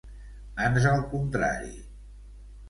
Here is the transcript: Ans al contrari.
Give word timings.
Ans 0.67 0.87
al 0.93 1.03
contrari. 1.11 1.71